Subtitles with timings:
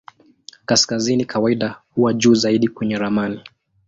[0.65, 3.41] Kaskazini kawaida huwa juu zaidi kwenye ramani.